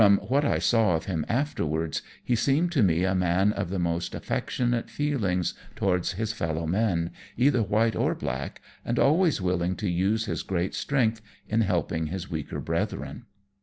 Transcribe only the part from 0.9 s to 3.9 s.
of him afterwards, he seemed to me a man of the